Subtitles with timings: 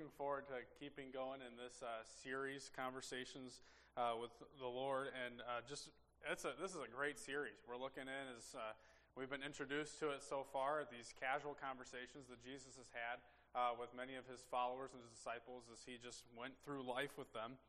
[0.00, 3.60] looking forward to keeping going in this uh, series, Conversations
[4.00, 5.12] uh, with the Lord.
[5.12, 5.92] And uh, just,
[6.24, 7.60] it's a, this is a great series.
[7.68, 8.72] We're looking in as uh,
[9.12, 13.20] we've been introduced to it so far, these casual conversations that Jesus has had
[13.52, 17.20] uh, with many of his followers and his disciples as he just went through life
[17.20, 17.60] with them.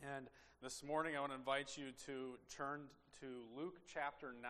[0.00, 0.32] And
[0.64, 2.88] this morning, I want to invite you to turn
[3.20, 4.40] to Luke chapter 9.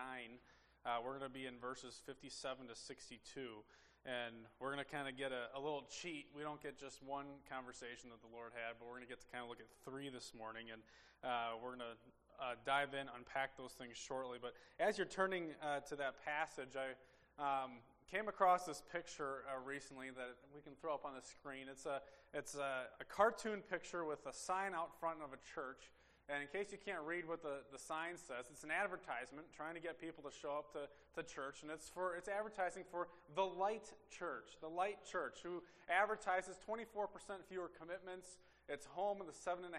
[0.87, 3.67] Uh, we're going to be in verses 57 to 62.
[4.07, 6.31] And we're going to kind of get a, a, little cheat.
[6.31, 9.19] We don't get just one conversation that the Lord had, but we're going to get
[9.19, 10.71] to kind of look at three this morning.
[10.71, 10.79] And
[11.27, 11.99] uh, we're going to
[12.39, 14.39] uh, dive in, unpack those things shortly.
[14.39, 16.95] But as you're turning uh, to that passage, I
[17.35, 21.67] um, came across this picture uh, recently that we can throw up on the screen.
[21.69, 21.99] It's a,
[22.33, 25.91] it's a, a cartoon picture with a sign out front of a church
[26.27, 29.75] and in case you can't read what the, the sign says, it's an advertisement trying
[29.75, 31.63] to get people to show up to, to church.
[31.63, 37.07] And it's, for, it's advertising for the Light Church, the Light Church, who advertises 24%
[37.47, 38.43] fewer commitments.
[38.67, 39.71] It's home of the 7.5%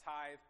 [0.00, 0.40] tithe,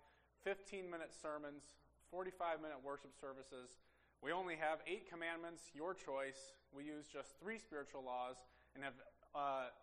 [0.45, 1.75] 15 minute sermons,
[2.15, 3.83] 45 minute worship services.
[4.23, 6.55] We only have eight commandments, your choice.
[6.71, 8.37] We use just three spiritual laws
[8.75, 8.95] and have,
[9.35, 9.75] uh,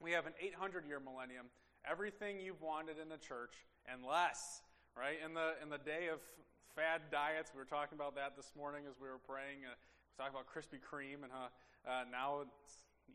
[0.00, 1.52] we have an 800 year millennium.
[1.90, 3.52] Everything you've wanted in the church
[3.84, 4.62] and less,
[4.96, 5.20] right?
[5.24, 6.20] In the, in the day of
[6.74, 9.68] fad diets, we were talking about that this morning as we were praying.
[9.68, 11.52] Uh, we talking about Krispy Kreme and how
[11.84, 12.48] uh, now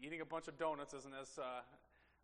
[0.01, 1.65] eating a bunch of donuts isn't as uh,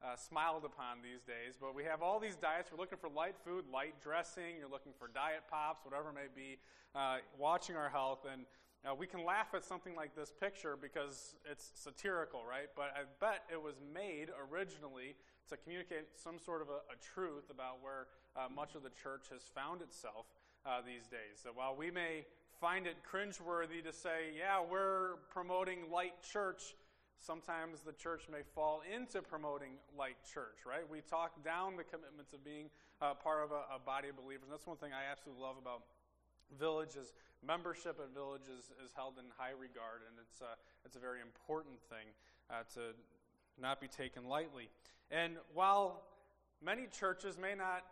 [0.06, 1.58] uh, smiled upon these days.
[1.60, 2.70] But we have all these diets.
[2.72, 4.58] We're looking for light food, light dressing.
[4.60, 6.58] You're looking for diet pops, whatever it may be,
[6.94, 8.26] uh, watching our health.
[8.32, 8.46] And
[8.86, 12.70] uh, we can laugh at something like this picture because it's satirical, right?
[12.76, 15.16] But I bet it was made originally
[15.50, 19.28] to communicate some sort of a, a truth about where uh, much of the church
[19.32, 20.26] has found itself
[20.66, 21.44] uh, these days.
[21.44, 22.26] That while we may
[22.60, 26.76] find it cringeworthy to say, yeah, we're promoting light church,
[27.20, 30.84] sometimes the church may fall into promoting light church, right?
[30.90, 32.70] We talk down the commitments of being
[33.02, 34.48] uh, part of a, a, body of believers.
[34.48, 35.84] And that's one thing I absolutely love about
[36.54, 40.54] Village is membership at Village is, is held in high regard, and it's, uh,
[40.86, 42.06] it's a very important thing
[42.54, 42.94] uh, to
[43.60, 44.70] not be taken lightly.
[45.12, 46.04] And while
[46.64, 47.84] many churches may not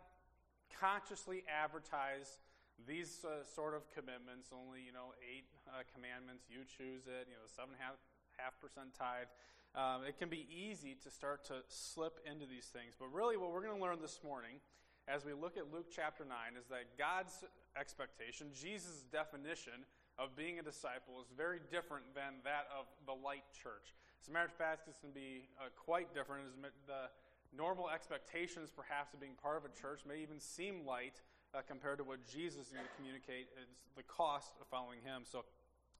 [0.80, 2.38] consciously advertise
[2.86, 7.38] these uh, sort of commitments, only you know eight uh, commandments, you choose it, you
[7.38, 7.94] know seven half
[8.36, 9.30] half percent tithe.
[9.74, 12.94] Um, it can be easy to start to slip into these things.
[12.98, 14.62] But really, what we're going to learn this morning,
[15.06, 17.42] as we look at Luke chapter nine, is that God's
[17.78, 19.86] expectation, Jesus' definition
[20.18, 23.94] of being a disciple, is very different than that of the light church.
[24.28, 26.44] Of fact, this can be uh, quite different.
[26.86, 27.12] The
[27.56, 31.20] normal expectations, perhaps, of being part of a church may even seem light
[31.52, 35.22] uh, compared to what Jesus is going to communicate is the cost of following him.
[35.24, 35.44] So,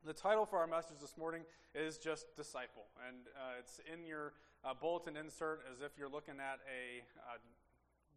[0.04, 1.42] the title for our message this morning
[1.74, 6.36] is just disciple, and uh, it's in your uh, bulletin insert as if you're looking
[6.41, 7.00] at a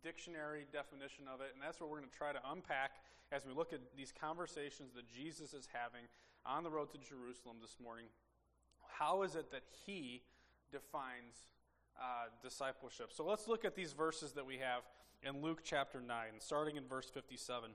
[0.03, 3.53] dictionary definition of it, and that's what we're going to try to unpack as we
[3.53, 6.07] look at these conversations that Jesus is having
[6.45, 8.07] on the road to Jerusalem this morning
[8.97, 10.21] how is it that he
[10.71, 11.35] defines
[11.99, 13.11] uh, discipleship?
[13.11, 14.83] So let's look at these verses that we have
[15.23, 17.71] in Luke chapter 9, starting in verse 57.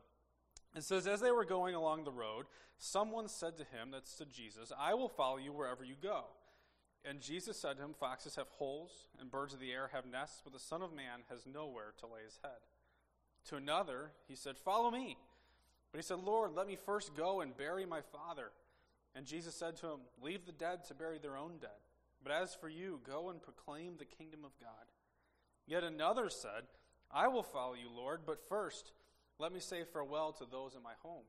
[0.75, 2.47] It says, As they were going along the road,
[2.79, 6.25] someone said to him, that's to Jesus, I will follow you wherever you go.
[7.05, 10.41] And Jesus said to him, Foxes have holes, and birds of the air have nests,
[10.43, 12.61] but the Son of Man has nowhere to lay his head.
[13.49, 15.17] To another, he said, Follow me.
[15.91, 18.51] But he said, Lord, let me first go and bury my father.
[19.15, 21.71] And Jesus said to him, Leave the dead to bury their own dead.
[22.23, 24.87] But as for you, go and proclaim the kingdom of God.
[25.67, 26.65] Yet another said,
[27.11, 28.93] I will follow you, Lord, but first
[29.39, 31.25] let me say farewell to those in my home.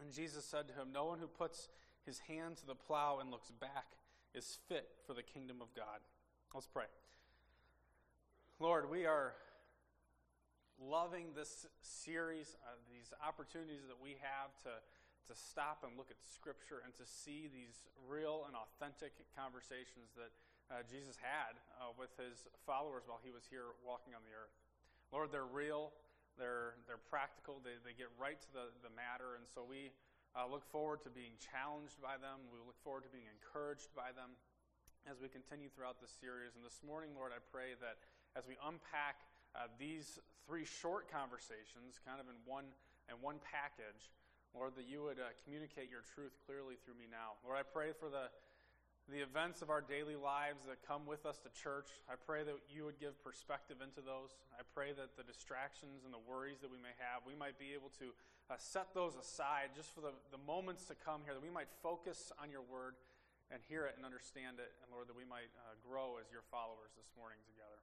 [0.00, 1.68] And Jesus said to him, No one who puts
[2.06, 3.86] his hand to the plow and looks back
[4.34, 6.00] is fit for the kingdom of God.
[6.54, 6.86] Let's pray.
[8.60, 9.34] Lord, we are
[10.80, 14.70] loving this series, uh, these opportunities that we have to
[15.28, 20.32] to stop and look at Scripture and to see these real and authentic conversations that
[20.68, 24.52] uh, Jesus had uh, with his followers while he was here walking on the earth.
[25.12, 25.92] Lord, they're real,
[26.36, 29.92] they're, they're practical, they, they get right to the, the matter, and so we
[30.34, 32.42] uh, look forward to being challenged by them.
[32.50, 34.34] We look forward to being encouraged by them
[35.06, 36.58] as we continue throughout this series.
[36.58, 38.02] And this morning, Lord, I pray that
[38.34, 39.22] as we unpack
[39.54, 42.66] uh, these three short conversations, kind of in one,
[43.06, 44.10] in one package,
[44.54, 47.34] Lord, that you would uh, communicate your truth clearly through me now.
[47.42, 48.30] Lord, I pray for the,
[49.10, 51.90] the events of our daily lives that come with us to church.
[52.06, 54.38] I pray that you would give perspective into those.
[54.54, 57.74] I pray that the distractions and the worries that we may have, we might be
[57.74, 58.14] able to
[58.46, 61.68] uh, set those aside just for the, the moments to come here, that we might
[61.82, 62.94] focus on your word
[63.50, 64.70] and hear it and understand it.
[64.82, 67.82] And Lord, that we might uh, grow as your followers this morning together.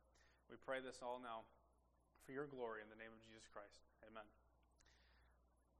[0.52, 1.48] We pray this all now
[2.28, 3.71] for your glory in the name of Jesus Christ.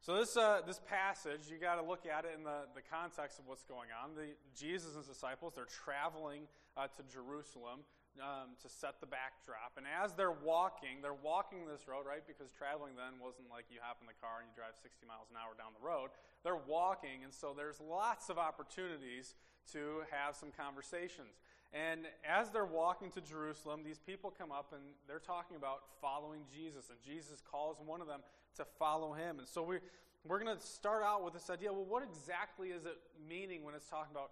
[0.02, 3.38] So this uh, this passage, you got to look at it in the, the context
[3.38, 4.18] of what's going on.
[4.18, 7.86] The, Jesus and his disciples, they're traveling uh, to Jerusalem
[8.18, 9.78] um, to set the backdrop.
[9.78, 12.26] And as they're walking, they're walking this road, right?
[12.26, 15.30] Because traveling then wasn't like you hop in the car and you drive 60 miles
[15.30, 16.10] an hour down the road.
[16.42, 19.38] They're walking, and so there's lots of opportunities
[19.78, 21.38] to have some conversations.
[21.74, 26.42] And as they're walking to Jerusalem, these people come up and they're talking about following
[26.54, 26.90] Jesus.
[26.90, 28.20] And Jesus calls one of them
[28.58, 29.40] to follow him.
[29.40, 29.78] And so we,
[30.26, 32.98] we're going to start out with this idea well, what exactly is it
[33.28, 34.32] meaning when it's talking about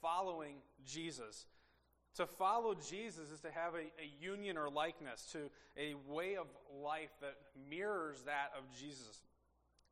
[0.00, 1.46] following Jesus?
[2.16, 6.46] To follow Jesus is to have a, a union or likeness to a way of
[6.82, 7.36] life that
[7.70, 9.22] mirrors that of Jesus.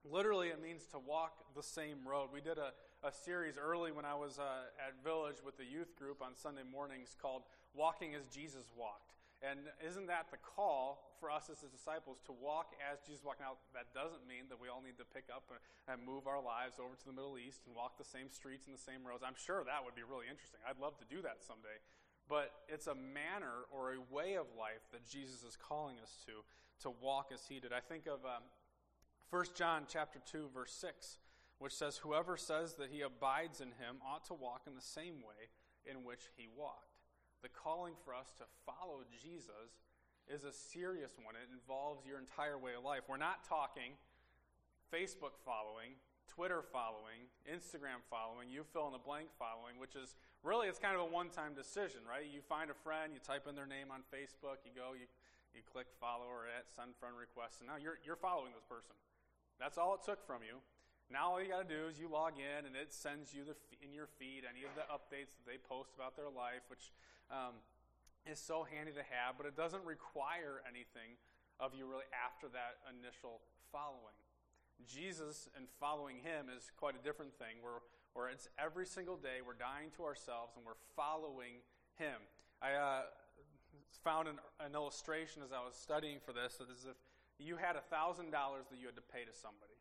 [0.05, 2.29] Literally, it means to walk the same road.
[2.33, 5.97] We did a, a series early when I was uh, at Village with the youth
[5.97, 9.17] group on Sunday mornings called Walking as Jesus Walked.
[9.41, 13.41] And isn't that the call for us as his disciples to walk as Jesus walked?
[13.41, 15.49] Now, that doesn't mean that we all need to pick up
[15.89, 18.77] and move our lives over to the Middle East and walk the same streets and
[18.77, 19.25] the same roads.
[19.25, 20.61] I'm sure that would be really interesting.
[20.69, 21.81] I'd love to do that someday.
[22.29, 26.45] But it's a manner or a way of life that Jesus is calling us to,
[26.85, 27.73] to walk as he did.
[27.73, 28.45] I think of um,
[29.33, 31.17] 1 John chapter 2, verse 6,
[31.61, 35.23] which says, Whoever says that he abides in him ought to walk in the same
[35.23, 35.55] way
[35.87, 36.91] in which he walked
[37.43, 39.81] the calling for us to follow Jesus
[40.29, 41.35] is a serious one.
[41.35, 43.09] It involves your entire way of life.
[43.09, 43.97] We're not talking
[44.93, 45.97] Facebook following,
[46.29, 50.15] Twitter following, Instagram following, you fill in the blank following, which is
[50.45, 52.27] really it's kind of a one-time decision, right?
[52.29, 55.09] You find a friend, you type in their name on Facebook, you go, you,
[55.55, 58.95] you click follow or at send friend request, and now you're, you're following this person.
[59.59, 60.63] That's all it took from you.
[61.11, 63.59] Now all you got to do is you log in, and it sends you the,
[63.83, 66.95] in your feed any of the updates that they post about their life, which
[67.35, 67.59] um,
[68.23, 71.19] is so handy to have, but it doesn't require anything
[71.59, 73.43] of you really after that initial
[73.75, 74.15] following.
[74.87, 77.85] Jesus and following him is quite a different thing where,
[78.15, 81.61] where it's every single day we're dying to ourselves and we're following
[81.99, 82.17] him.
[82.63, 83.03] I uh,
[84.05, 86.97] found an, an, illustration as I was studying for this as if
[87.39, 89.80] you had $1,000 that you had to pay to somebody.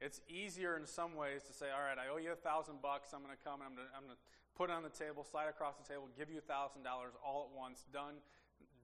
[0.00, 3.10] It's easier in some ways to say, all right, I owe you a thousand bucks.
[3.10, 4.22] I'm going to come and I'm going to
[4.54, 6.82] put it on the table, slide across the table, give you a $1,000
[7.22, 8.22] all at once, done,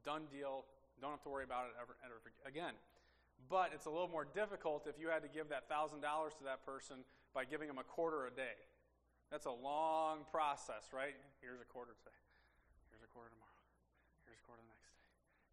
[0.02, 0.66] done deal,
[1.02, 2.74] don't have to worry about it ever, ever again.
[3.50, 6.66] But it's a little more difficult if you had to give that $1,000 to that
[6.66, 7.02] person
[7.34, 8.58] by giving them a quarter a day.
[9.30, 11.14] That's a long process, right?
[11.42, 12.22] Here's a quarter today.
[12.94, 13.62] Here's a quarter tomorrow.
[14.26, 15.02] Here's a quarter the next day.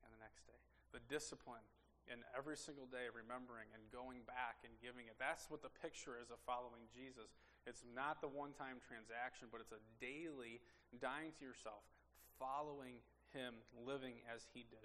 [0.05, 0.61] And the next day.
[0.93, 1.65] The discipline
[2.11, 5.15] in every single day remembering and going back and giving it.
[5.15, 7.31] That's what the picture is of following Jesus.
[7.63, 10.59] It's not the one time transaction, but it's a daily
[10.99, 11.87] dying to yourself,
[12.35, 12.99] following
[13.31, 14.83] Him, living as He did.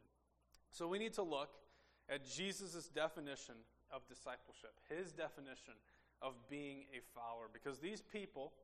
[0.71, 1.59] So we need to look
[2.07, 3.59] at Jesus' definition
[3.91, 5.75] of discipleship, His definition
[6.23, 8.55] of being a follower, because these people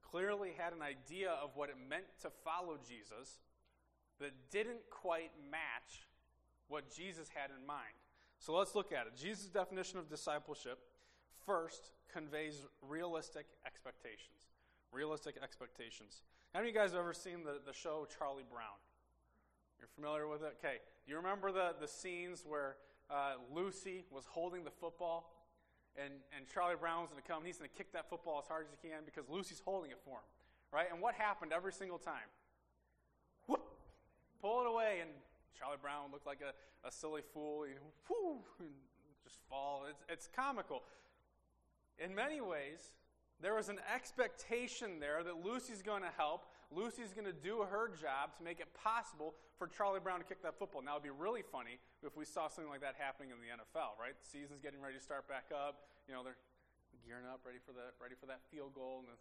[0.00, 3.38] clearly had an idea of what it meant to follow Jesus
[4.20, 6.08] that didn't quite match
[6.68, 7.94] what Jesus had in mind.
[8.38, 9.16] So let's look at it.
[9.16, 10.78] Jesus' definition of discipleship
[11.44, 14.50] first conveys realistic expectations.
[14.92, 16.22] Realistic expectations.
[16.52, 18.78] How many of you guys have ever seen the, the show Charlie Brown?
[19.78, 20.56] You're familiar with it?
[20.58, 20.78] Okay.
[21.04, 22.76] Do you remember the, the scenes where
[23.10, 25.32] uh, Lucy was holding the football
[25.96, 28.48] and, and Charlie Brown's going to come and he's going to kick that football as
[28.48, 30.28] hard as he can because Lucy's holding it for him?
[30.72, 30.86] Right?
[30.90, 32.28] And what happened every single time?
[33.46, 33.62] Whoop!
[34.40, 35.10] Pull it away and
[35.58, 36.52] Charlie Brown looked like a,
[36.86, 37.64] a silly fool.
[37.64, 37.74] He,
[38.08, 38.40] whoo,
[39.24, 39.84] just fall.
[39.88, 40.82] It's, it's comical.
[41.98, 42.94] In many ways,
[43.40, 46.46] there was an expectation there that Lucy's going to help.
[46.70, 50.42] Lucy's going to do her job to make it possible for Charlie Brown to kick
[50.42, 50.82] that football.
[50.82, 53.48] Now, it would be really funny if we saw something like that happening in the
[53.48, 54.12] NFL, right?
[54.12, 55.88] The season's getting ready to start back up.
[56.08, 56.36] You know, they're
[57.06, 59.16] gearing up, ready for that, ready for that field goal, and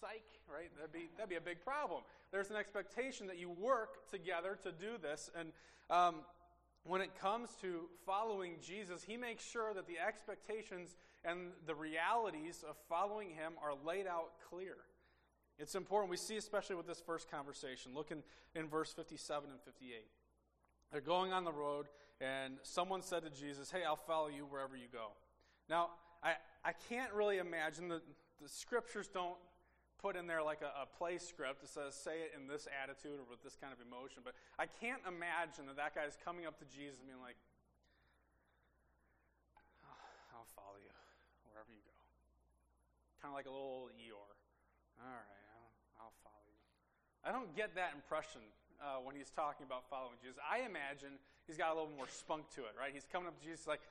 [0.00, 0.70] psych, right?
[0.76, 2.02] That'd be that'd be a big problem.
[2.32, 5.52] There's an expectation that you work together to do this, and
[5.88, 6.26] um,
[6.84, 12.64] when it comes to following Jesus, He makes sure that the expectations and the realities
[12.68, 14.76] of following Him are laid out clear.
[15.58, 16.10] It's important.
[16.10, 17.92] We see, especially with this first conversation.
[17.94, 18.22] Look in,
[18.54, 20.06] in verse 57 and 58.
[20.90, 21.86] They're going on the road,
[22.20, 25.08] and someone said to Jesus, Hey, I'll follow you wherever you go.
[25.68, 25.90] Now,
[26.22, 28.02] I, I can't really imagine that
[28.40, 29.38] the scriptures don't
[30.02, 33.22] put in there like a, a play script that says, say it in this attitude
[33.22, 36.58] or with this kind of emotion, but I can't imagine that that guy's coming up
[36.58, 37.38] to Jesus and being like,
[39.86, 40.90] oh, I'll follow you
[41.46, 41.94] wherever you go.
[43.22, 44.34] Kind of like a little Eeyore.
[45.02, 45.70] All right, I'll,
[46.10, 46.58] I'll follow you.
[47.22, 48.42] I don't get that impression
[48.82, 50.42] uh, when he's talking about following Jesus.
[50.42, 51.14] I imagine
[51.46, 52.90] he's got a little more spunk to it, right?
[52.90, 53.82] He's coming up to Jesus like,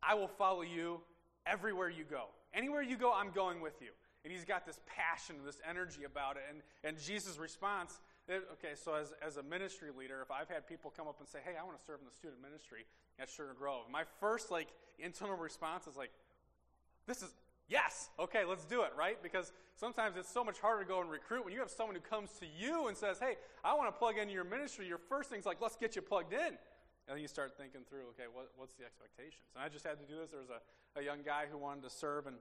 [0.00, 1.04] I will follow you
[1.46, 2.24] everywhere you go.
[2.54, 3.90] Anywhere you go, I'm going with you.
[4.24, 6.42] And he's got this passion, this energy about it.
[6.50, 10.92] And, and Jesus' response okay, so as, as a ministry leader, if I've had people
[10.94, 12.84] come up and say, hey, I want to serve in the student ministry
[13.18, 14.68] at Sugar Grove, my first like
[14.98, 16.10] internal response is like,
[17.06, 17.34] this is,
[17.68, 19.20] yes, okay, let's do it, right?
[19.22, 22.02] Because sometimes it's so much harder to go and recruit when you have someone who
[22.02, 24.86] comes to you and says, hey, I want to plug into your ministry.
[24.86, 26.58] Your first thing's like, let's get you plugged in.
[27.10, 29.50] And then you start thinking through, okay, what, what's the expectations?
[29.58, 30.30] And I just had to do this.
[30.30, 30.62] There was a,
[30.94, 32.38] a young guy who wanted to serve, and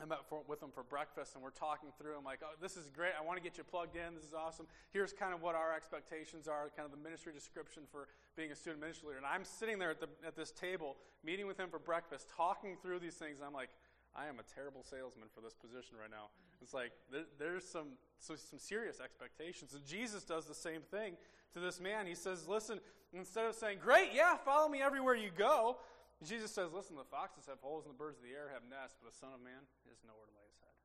[0.00, 2.16] I met for, with him for breakfast, and we're talking through.
[2.16, 3.12] I'm like, oh, this is great.
[3.12, 4.16] I want to get you plugged in.
[4.16, 4.64] This is awesome.
[4.96, 8.56] Here's kind of what our expectations are, kind of the ministry description for being a
[8.56, 9.20] student ministry leader.
[9.20, 12.80] And I'm sitting there at, the, at this table, meeting with him for breakfast, talking
[12.80, 13.44] through these things.
[13.44, 13.68] I'm like,
[14.16, 16.32] I am a terrible salesman for this position right now.
[16.62, 19.74] It's like there, there's some, some serious expectations.
[19.74, 21.20] And Jesus does the same thing
[21.52, 22.06] to this man.
[22.06, 22.80] He says, Listen,
[23.12, 25.78] instead of saying, Great, yeah, follow me everywhere you go,
[26.26, 28.98] Jesus says, Listen, the foxes have holes and the birds of the air have nests,
[28.98, 30.78] but the Son of Man has nowhere to lay his head.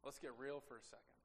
[0.00, 1.16] Let's get real for a second.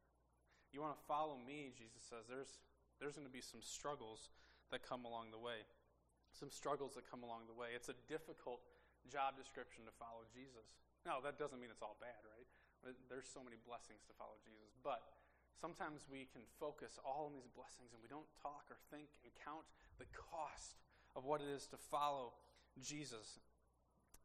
[0.75, 2.59] You want to follow me, Jesus says, there's,
[2.99, 4.35] there's going to be some struggles
[4.75, 5.63] that come along the way.
[6.35, 7.71] Some struggles that come along the way.
[7.71, 8.59] It's a difficult
[9.07, 10.75] job description to follow Jesus.
[11.07, 12.43] Now, that doesn't mean it's all bad, right?
[13.07, 14.75] There's so many blessings to follow Jesus.
[14.83, 14.99] But
[15.59, 19.31] sometimes we can focus all on these blessings and we don't talk or think and
[19.35, 19.65] count
[19.97, 20.79] the cost
[21.15, 22.35] of what it is to follow
[22.79, 23.39] Jesus.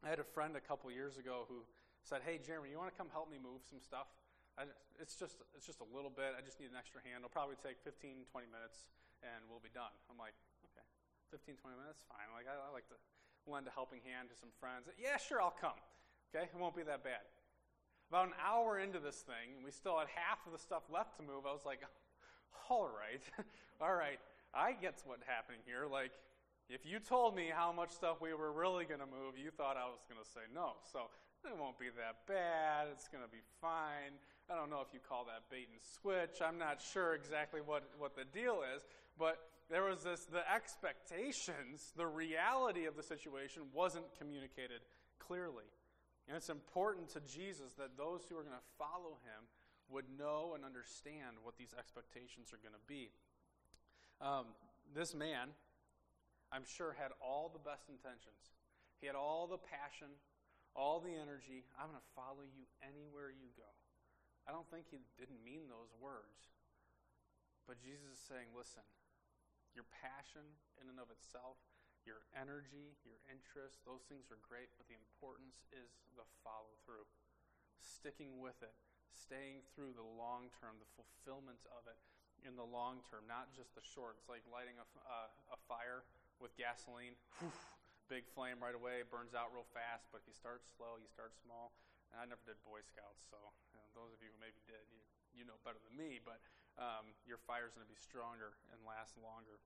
[0.03, 1.63] I had a friend a couple years ago who
[2.03, 4.09] said, Hey, Jeremy, you want to come help me move some stuff?
[4.59, 4.67] I,
[4.99, 6.35] it's, just, it's just a little bit.
[6.35, 7.23] I just need an extra hand.
[7.23, 8.91] It'll probably take 15, 20 minutes,
[9.23, 9.95] and we'll be done.
[10.11, 10.35] I'm like,
[10.71, 10.85] Okay,
[11.31, 12.03] 15, 20 minutes?
[12.11, 12.27] Fine.
[12.35, 12.99] Like, I, I like to
[13.47, 14.91] lend a helping hand to some friends.
[14.99, 15.77] Yeah, sure, I'll come.
[16.29, 17.23] Okay, it won't be that bad.
[18.11, 21.15] About an hour into this thing, and we still had half of the stuff left
[21.15, 21.47] to move.
[21.47, 21.79] I was like,
[22.69, 23.23] all right,
[23.79, 24.19] all right,
[24.51, 25.87] I get what's happening here.
[25.87, 26.11] Like,
[26.67, 29.79] if you told me how much stuff we were really going to move, you thought
[29.79, 30.75] I was going to say no.
[30.91, 31.07] So
[31.47, 32.91] it won't be that bad.
[32.91, 34.19] It's going to be fine.
[34.51, 36.43] I don't know if you call that bait and switch.
[36.43, 38.83] I'm not sure exactly what, what the deal is.
[39.17, 39.39] But
[39.71, 44.83] there was this the expectations, the reality of the situation wasn't communicated
[45.19, 45.71] clearly.
[46.31, 49.51] And it's important to Jesus that those who are going to follow him
[49.91, 53.11] would know and understand what these expectations are going to be.
[54.23, 54.55] Um,
[54.95, 55.51] this man,
[56.47, 58.55] I'm sure, had all the best intentions.
[59.03, 60.07] He had all the passion,
[60.71, 61.67] all the energy.
[61.75, 63.67] I'm going to follow you anywhere you go.
[64.47, 66.55] I don't think he didn't mean those words.
[67.67, 68.87] But Jesus is saying, listen,
[69.75, 70.47] your passion
[70.79, 71.59] in and of itself
[72.05, 77.05] your energy, your interest, those things are great, but the importance is the follow through.
[77.77, 78.73] Sticking with it,
[79.09, 81.97] staying through the long term, the fulfillment of it
[82.41, 84.17] in the long term, not just the short.
[84.17, 86.05] It's like lighting a, uh, a fire
[86.41, 87.17] with gasoline.
[87.41, 87.53] Whew,
[88.09, 91.31] big flame right away, burns out real fast, but if you start slow, you start
[91.39, 91.71] small.
[92.11, 93.39] And I never did Boy Scouts, so
[93.71, 94.99] you know, those of you who maybe did, you,
[95.31, 96.43] you know better than me, but
[96.75, 99.63] um, your fire's going to be stronger and last longer.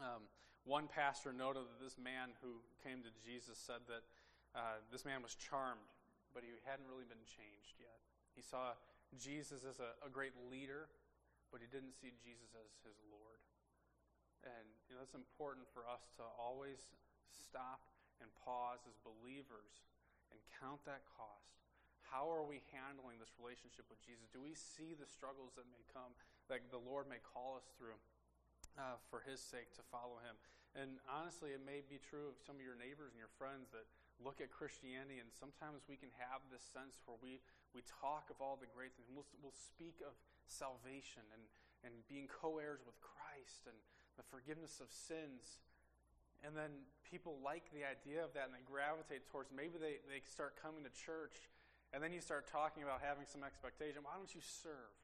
[0.00, 0.24] Um,
[0.64, 4.06] one pastor noted that this man who came to Jesus said that
[4.54, 5.90] uh, this man was charmed,
[6.30, 7.98] but he hadn't really been changed yet.
[8.36, 8.78] He saw
[9.18, 10.88] Jesus as a, a great leader,
[11.50, 13.42] but he didn't see Jesus as his Lord.
[14.46, 16.94] And you know, it's important for us to always
[17.34, 17.82] stop
[18.22, 19.86] and pause as believers
[20.30, 21.62] and count that cost.
[22.06, 24.28] How are we handling this relationship with Jesus?
[24.28, 26.12] Do we see the struggles that may come,
[26.52, 27.96] that the Lord may call us through?
[28.76, 30.36] Uh, for his sake to follow him.
[30.72, 33.84] And honestly, it may be true of some of your neighbors and your friends that
[34.20, 37.42] look at Christianity, and sometimes we can have this sense where we,
[37.76, 39.10] we talk of all the great things.
[39.12, 40.16] We'll, we'll speak of
[40.48, 41.44] salvation and,
[41.84, 43.76] and being co heirs with Christ and
[44.16, 45.60] the forgiveness of sins.
[46.40, 50.24] And then people like the idea of that and they gravitate towards maybe they, they
[50.26, 51.52] start coming to church
[51.92, 54.00] and then you start talking about having some expectation.
[54.00, 54.96] Why don't you serve?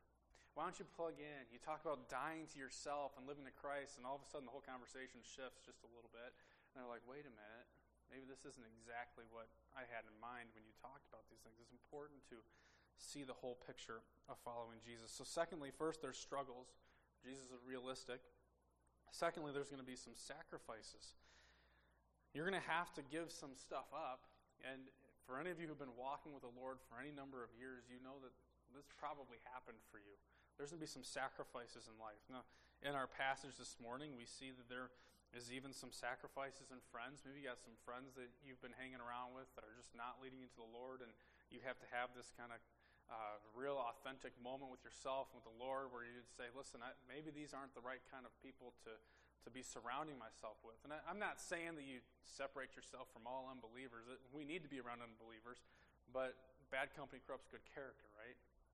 [0.58, 1.46] Why don't you plug in?
[1.54, 4.42] You talk about dying to yourself and living to Christ, and all of a sudden
[4.42, 6.34] the whole conversation shifts just a little bit.
[6.74, 7.66] And they're like, wait a minute,
[8.10, 9.46] maybe this isn't exactly what
[9.78, 11.62] I had in mind when you talked about these things.
[11.62, 12.42] It's important to
[12.98, 15.14] see the whole picture of following Jesus.
[15.14, 16.74] So, secondly, first, there's struggles.
[17.22, 18.18] Jesus is realistic.
[19.14, 21.14] Secondly, there's going to be some sacrifices.
[22.34, 24.26] You're going to have to give some stuff up.
[24.66, 24.90] And
[25.22, 27.86] for any of you who've been walking with the Lord for any number of years,
[27.86, 28.34] you know that
[28.74, 30.18] this probably happened for you
[30.58, 32.18] there's going to be some sacrifices in life.
[32.26, 32.42] Now,
[32.82, 34.90] in our passage this morning, we see that there
[35.30, 37.22] is even some sacrifices in friends.
[37.22, 40.18] Maybe you got some friends that you've been hanging around with that are just not
[40.18, 41.14] leading you to the Lord, and
[41.54, 42.58] you have to have this kind of
[43.08, 46.92] uh, real authentic moment with yourself and with the Lord where you'd say, listen, I,
[47.08, 48.92] maybe these aren't the right kind of people to,
[49.46, 50.76] to be surrounding myself with.
[50.84, 54.04] And I, I'm not saying that you separate yourself from all unbelievers.
[54.34, 55.64] We need to be around unbelievers,
[56.12, 56.36] but
[56.68, 58.07] bad company corrupts good character?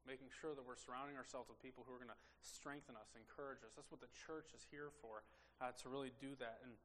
[0.05, 3.65] Making sure that we're surrounding ourselves with people who are going to strengthen us, encourage
[3.65, 3.73] us.
[3.77, 5.25] That's what the church is here for,
[5.65, 6.61] uh, to really do that.
[6.61, 6.77] And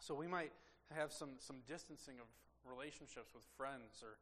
[0.00, 0.52] so we might
[0.92, 2.28] have some, some distancing of
[2.64, 4.16] relationships with friends or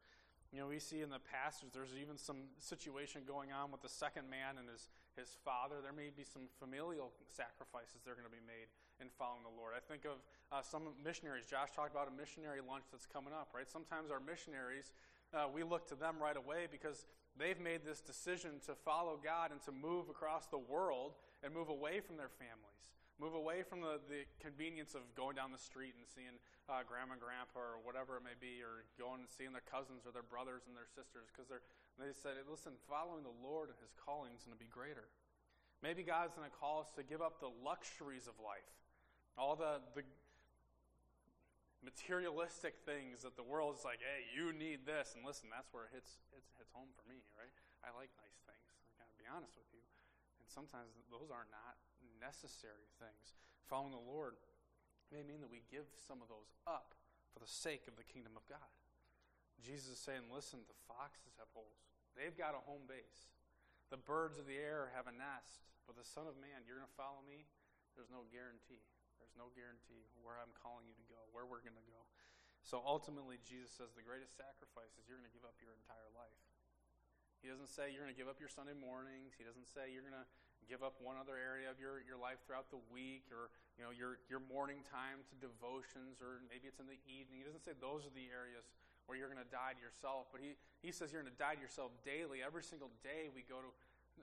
[0.53, 3.89] you know, we see in the passage there's even some situation going on with the
[3.89, 4.85] second man and his,
[5.17, 5.81] his father.
[5.81, 8.69] There may be some familial sacrifices that are going to be made
[9.01, 9.73] in following the Lord.
[9.73, 10.21] I think of
[10.53, 11.49] uh, some missionaries.
[11.49, 13.65] Josh talked about a missionary lunch that's coming up, right?
[13.65, 14.93] Sometimes our missionaries,
[15.33, 19.51] uh, we look to them right away because they've made this decision to follow God
[19.51, 22.93] and to move across the world and move away from their families.
[23.21, 26.33] Move away from the, the convenience of going down the street and seeing
[26.65, 30.09] uh, grandma and grandpa or whatever it may be, or going and seeing their cousins
[30.09, 31.45] or their brothers and their sisters, because
[32.01, 35.11] they said, listen, following the Lord and his calling is going to be greater.
[35.85, 38.65] Maybe God's going to call us to give up the luxuries of life,
[39.37, 40.01] all the, the
[41.83, 45.13] materialistic things that the world is like, hey, you need this.
[45.13, 47.51] And listen, that's where it hits, it hits home for me, right?
[47.83, 48.67] I like nice things.
[48.95, 49.83] I got to be honest with you.
[50.39, 51.75] And sometimes those are not
[52.17, 53.35] necessary things.
[53.67, 54.39] Following the Lord
[55.11, 56.95] may mean that we give some of those up
[57.35, 58.71] for the sake of the kingdom of God.
[59.59, 61.83] Jesus is saying, listen, the foxes have holes.
[62.15, 63.35] They've got a home base.
[63.91, 65.67] The birds of the air have a nest.
[65.85, 67.43] But the Son of Man, you're going to follow me?
[67.93, 68.81] There's no guarantee.
[69.23, 72.03] There's no guarantee where I'm calling you to go, where we're going to go.
[72.59, 76.11] So ultimately, Jesus says the greatest sacrifice is you're going to give up your entire
[76.11, 76.43] life.
[77.39, 79.39] He doesn't say you're going to give up your Sunday mornings.
[79.39, 80.27] He doesn't say you're going to
[80.67, 83.91] give up one other area of your, your life throughout the week or you know
[83.91, 87.75] your, your morning time to devotions or maybe it's in the evening he doesn't say
[87.83, 88.71] those are the areas
[89.03, 91.51] where you're going to die to yourself but he, he says you're going to die
[91.51, 93.75] to yourself daily every single day we go to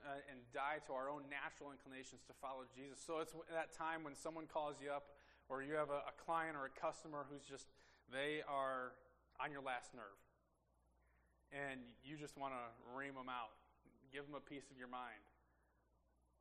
[0.03, 4.03] uh, and die to our own natural inclinations to follow jesus so it's that time
[4.03, 5.13] when someone calls you up
[5.49, 7.69] or you have a, a client or a customer who's just
[8.09, 8.97] they are
[9.37, 10.19] on your last nerve
[11.51, 12.63] and you just want to
[12.95, 13.53] ream them out
[14.11, 15.23] give them a piece of your mind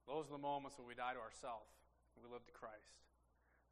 [0.08, 1.80] those are the moments when we die to ourselves
[2.22, 3.00] we live to Christ.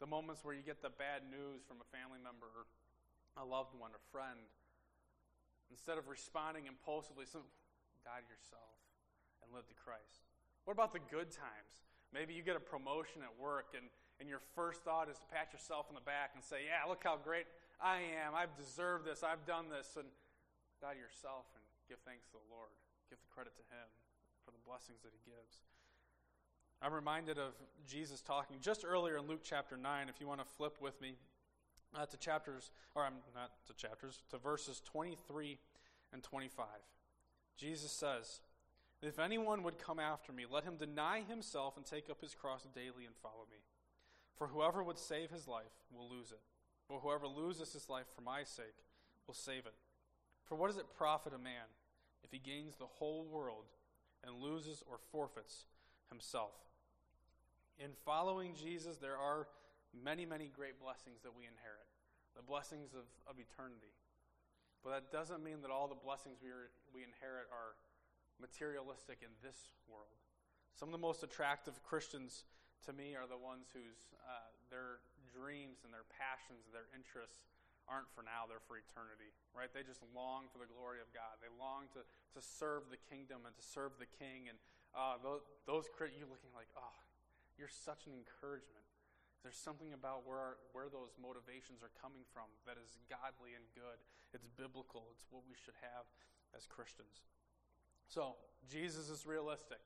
[0.01, 2.49] The moments where you get the bad news from a family member,
[3.37, 4.41] a loved one, a friend.
[5.69, 7.45] Instead of responding impulsively, some,
[8.05, 8.78] die to yourself
[9.49, 10.29] and live to Christ.
[10.69, 11.89] What about the good times?
[12.13, 13.89] Maybe you get a promotion at work and,
[14.21, 17.01] and your first thought is to pat yourself on the back and say, Yeah, look
[17.01, 17.49] how great
[17.81, 18.37] I am.
[18.37, 19.25] I've deserved this.
[19.25, 19.97] I've done this.
[19.97, 20.05] And
[20.81, 22.71] die to yourself and give thanks to the Lord.
[23.11, 23.89] Give the credit to Him
[24.45, 25.65] for the blessings that He gives.
[26.79, 27.59] I'm reminded of
[27.89, 30.09] Jesus talking just earlier in Luke chapter 9.
[30.09, 31.19] If you want to flip with me
[31.97, 35.59] uh, to chapters, or I'm not to chapters, to verses 23
[36.13, 36.67] and 25.
[37.57, 38.41] Jesus says,
[39.01, 42.67] If anyone would come after me, let him deny himself and take up his cross
[42.75, 43.59] daily and follow me.
[44.37, 46.41] For whoever would save his life will lose it,
[46.89, 48.85] but whoever loses his life for my sake
[49.27, 49.75] will save it.
[50.45, 51.67] For what does it profit a man
[52.25, 53.67] if he gains the whole world
[54.25, 55.67] and loses or forfeits
[56.11, 56.53] himself?
[57.79, 59.47] in following Jesus, there are
[59.95, 61.87] many, many great blessings that we inherit
[62.35, 63.95] the blessings of, of eternity.
[64.83, 67.75] But that doesn't mean that all the blessings we, are, we inherit are
[68.41, 70.19] materialistic in this world.
[70.79, 72.47] Some of the most attractive Christians
[72.87, 77.51] to me are the ones whose uh, their dreams and their passions and their interests
[77.89, 79.73] aren't for now, they're for eternity, right?
[79.73, 81.41] They just long for the glory of God.
[81.41, 84.53] They long to, to serve the kingdom and to serve the king.
[84.53, 84.61] And
[84.93, 86.97] uh, those, those you're looking like, oh,
[87.57, 88.85] you're such an encouragement.
[89.41, 93.99] There's something about where, where those motivations are coming from that is godly and good.
[94.37, 95.09] It's biblical.
[95.17, 96.05] It's what we should have
[96.53, 97.25] as Christians.
[98.09, 98.41] So,
[98.73, 99.85] Jesus is realistic.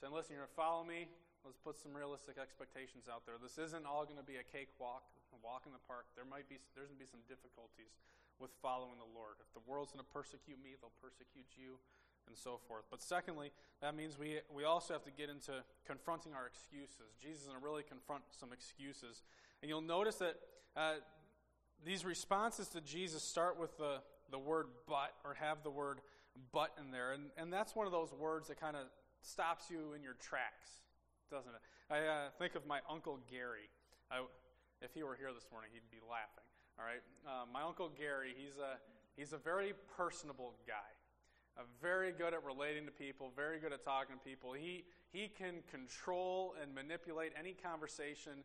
[0.00, 1.08] Saying, listen, you're going to follow me.
[1.44, 3.36] Let's put some realistic expectations out there.
[3.36, 5.04] This isn't all going to be a cakewalk,
[5.36, 6.08] a walk in the park.
[6.16, 7.92] There might be, there's going to be some difficulties
[8.40, 9.36] with following the Lord.
[9.44, 11.76] If the world's going to persecute me, they'll persecute you
[12.24, 12.88] and so forth.
[12.88, 13.52] But secondly,
[13.84, 17.12] that means we, we also have to get into confronting our excuses.
[17.20, 19.22] Jesus is going to really confront some excuses.
[19.60, 20.40] And you'll notice that
[20.72, 21.04] uh,
[21.84, 26.00] these responses to Jesus start with the, the word but, or have the word
[26.52, 27.12] but in there.
[27.12, 28.86] And, and that's one of those words that kind of
[29.20, 30.82] stops you in your tracks,
[31.30, 31.62] doesn't it?
[31.92, 33.68] I uh, think of my Uncle Gary.
[34.10, 34.24] I,
[34.80, 36.44] if he were here this morning, he'd be laughing.
[36.78, 37.04] All right?
[37.26, 38.80] Uh, my Uncle Gary, he's a,
[39.16, 40.92] he's a very personable guy
[41.56, 44.52] uh, very good at relating to people, very good at talking to people.
[44.52, 48.44] He, he can control and manipulate any conversation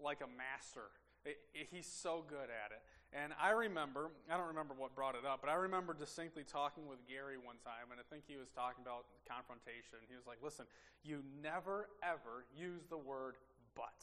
[0.00, 0.88] like a master.
[1.24, 2.82] It, it, he's so good at it.
[3.14, 6.90] And I remember, I don't remember what brought it up, but I remember distinctly talking
[6.90, 10.02] with Gary one time, and I think he was talking about confrontation.
[10.10, 10.66] He was like, listen,
[11.06, 13.38] you never, ever use the word
[13.78, 14.02] but.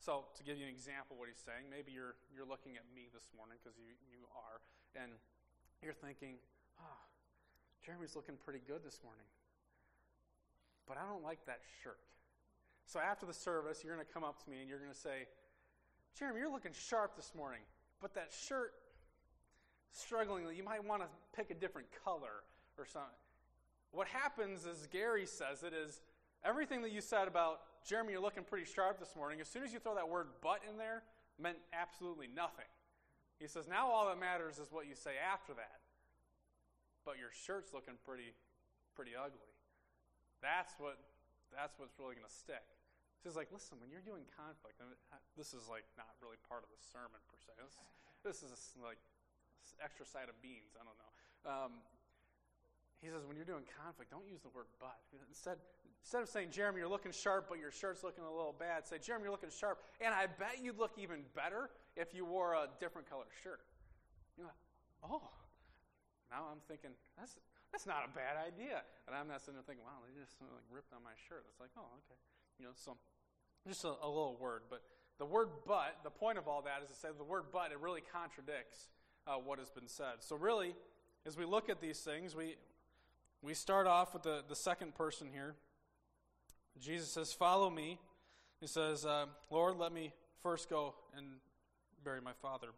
[0.00, 2.88] So, to give you an example of what he's saying, maybe you're, you're looking at
[2.88, 4.64] me this morning, because you, you are,
[4.96, 5.12] and
[5.84, 6.40] you're thinking,
[6.80, 7.00] oh,
[7.84, 9.28] Jeremy's looking pretty good this morning.
[10.88, 12.00] But I don't like that shirt.
[12.88, 14.96] So, after the service, you're going to come up to me and you're going to
[15.04, 15.28] say,
[16.16, 17.60] Jeremy, you're looking sharp this morning
[18.00, 18.72] but that shirt
[19.92, 22.44] strugglingly, you might want to pick a different color
[22.78, 23.10] or something.
[23.92, 26.00] What happens is Gary says it is
[26.44, 29.40] everything that you said about Jeremy, you're looking pretty sharp this morning.
[29.40, 31.02] As soon as you throw that word but in there,
[31.38, 32.68] meant absolutely nothing.
[33.38, 35.80] He says, now all that matters is what you say after that.
[37.04, 38.36] But your shirt's looking pretty,
[38.94, 39.48] pretty ugly.
[40.42, 40.98] That's what,
[41.48, 42.64] that's what's really going to stick.
[43.20, 44.88] He's like, listen, when you're doing conflict, and
[45.36, 47.52] this is like not really part of the sermon per se.
[48.24, 48.96] This, this is like
[49.84, 50.72] extra side of beans.
[50.76, 51.12] I don't know.
[51.44, 51.72] Um,
[53.00, 55.00] he says, when you're doing conflict, don't use the word but.
[55.28, 55.56] Instead,
[56.04, 59.00] instead of saying, Jeremy, you're looking sharp, but your shirt's looking a little bad, say,
[59.00, 62.68] Jeremy, you're looking sharp, and I bet you'd look even better if you wore a
[62.76, 63.64] different color shirt.
[64.36, 64.60] You're like,
[65.00, 65.32] oh.
[66.28, 67.40] Now I'm thinking, that's,
[67.72, 68.84] that's not a bad idea.
[69.08, 71.48] And I'm not sitting there thinking, wow, they just like ripped on my shirt.
[71.48, 72.20] It's like, oh, okay.
[72.60, 72.96] You know, so
[73.66, 74.82] just a, a little word, but
[75.18, 77.80] the word but, the point of all that is to say the word but, it
[77.80, 78.88] really contradicts
[79.26, 80.20] uh, what has been said.
[80.20, 80.74] So, really,
[81.26, 82.56] as we look at these things, we,
[83.40, 85.54] we start off with the, the second person here.
[86.78, 87.98] Jesus says, Follow me.
[88.60, 91.26] He says, uh, Lord, let me first go and
[92.04, 92.68] bury my father.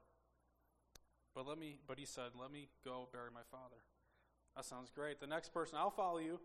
[1.35, 3.83] But let me but he said, Let me go bury my father.
[4.55, 5.19] That sounds great.
[5.19, 6.39] The next person, I'll follow you,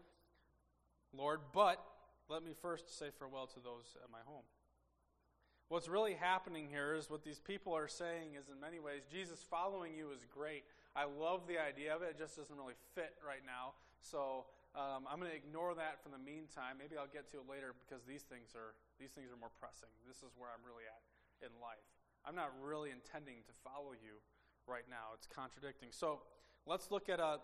[1.13, 1.83] Lord, but
[2.29, 4.43] let me first say farewell to those at my home.
[5.69, 9.43] What's really happening here is what these people are saying is, in many ways, Jesus
[9.43, 10.63] following you is great.
[10.95, 12.15] I love the idea of it.
[12.15, 13.75] It just doesn't really fit right now.
[13.99, 16.79] So um, I'm going to ignore that for the meantime.
[16.79, 19.91] Maybe I'll get to it later because these things are these things are more pressing.
[20.07, 21.03] This is where I'm really at
[21.43, 21.83] in life.
[22.23, 24.23] I'm not really intending to follow you
[24.71, 25.15] right now.
[25.19, 25.91] It's contradicting.
[25.91, 26.23] So
[26.63, 27.43] let's look at a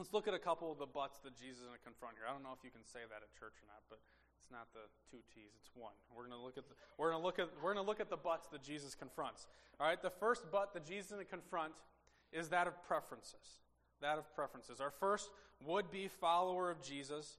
[0.00, 2.24] Let's look at a couple of the buts that Jesus is going to confront here.
[2.24, 4.00] I don't know if you can say that at church or not, but
[4.40, 5.92] it's not the two T's; it's one.
[6.08, 8.00] We're going to look at the, we're going to look at we're going to look
[8.00, 9.44] at the buts that Jesus confronts.
[9.76, 11.76] All right, the first but that Jesus is going to confront
[12.32, 13.60] is that of preferences.
[14.00, 14.80] That of preferences.
[14.80, 15.28] Our first
[15.68, 17.36] would-be follower of Jesus,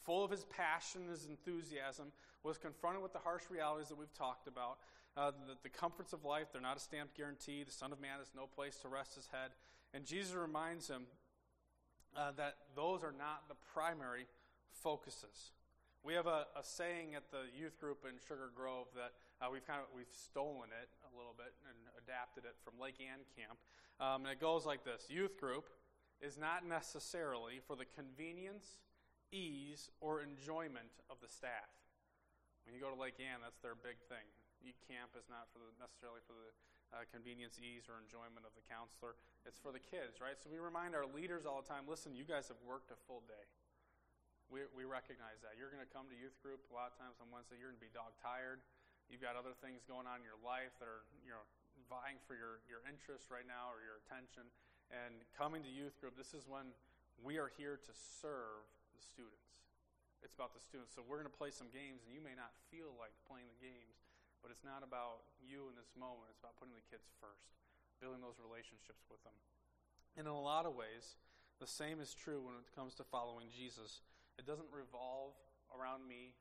[0.00, 2.08] full of his passion, his enthusiasm,
[2.40, 4.80] was confronted with the harsh realities that we've talked about.
[5.12, 7.64] Uh, the, the comforts of life, they're not a stamped guarantee.
[7.68, 9.52] The Son of Man has no place to rest his head.
[9.92, 11.04] And Jesus reminds him
[12.16, 14.26] uh, that those are not the primary
[14.70, 15.52] focuses.
[16.06, 19.66] We have a, a, saying at the youth group in Sugar Grove that uh, we've
[19.66, 23.58] kind of we've stolen it a little bit and adapted it from Lake Ann Camp,
[23.98, 25.68] um, and it goes like this: Youth group
[26.22, 28.82] is not necessarily for the convenience,
[29.30, 31.70] ease, or enjoyment of the staff.
[32.66, 34.24] When you go to Lake Ann, that's their big thing.
[34.62, 36.50] Youth camp is not for the, necessarily for the
[36.92, 39.16] uh, convenience, ease, or enjoyment of the counselor.
[39.44, 40.36] It's for the kids, right?
[40.40, 43.24] So we remind our leaders all the time listen, you guys have worked a full
[43.28, 43.44] day.
[44.48, 45.60] We, we recognize that.
[45.60, 47.80] You're going to come to youth group a lot of times on Wednesday, you're going
[47.80, 48.64] to be dog tired.
[49.12, 51.44] You've got other things going on in your life that are you know,
[51.88, 54.48] vying for your, your interest right now or your attention.
[54.88, 56.72] And coming to youth group, this is when
[57.20, 58.64] we are here to serve
[58.96, 59.68] the students.
[60.24, 60.96] It's about the students.
[60.96, 63.60] So we're going to play some games, and you may not feel like playing the
[63.60, 64.07] games,
[64.40, 66.30] but it's not about you in this moment.
[66.30, 67.50] It's about putting the kids first,
[67.98, 69.34] building those relationships with them.
[70.16, 71.18] And in a lot of ways,
[71.58, 74.02] the same is true when it comes to following Jesus.
[74.38, 75.34] It doesn't revolve
[75.74, 76.34] around me,